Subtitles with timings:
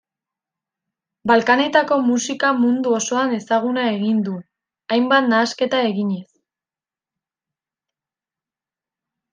[1.31, 4.35] Balkanetako musika mundu osoan ezaguna egin du,
[4.97, 6.29] hainbat nahasketa eginez.